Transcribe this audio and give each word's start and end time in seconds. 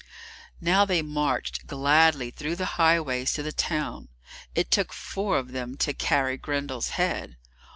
Now 0.59 0.83
they 0.83 1.03
marched 1.03 1.67
gladly 1.67 2.31
through 2.31 2.55
the 2.55 2.65
highways 2.81 3.33
to 3.33 3.43
the 3.43 3.51
town. 3.51 4.07
It 4.55 4.71
took 4.71 4.93
four 4.93 5.37
of 5.37 5.51
them 5.51 5.77
to 5.77 5.93
carry 5.93 6.37
Grendel's 6.37 6.89
head. 6.97 7.37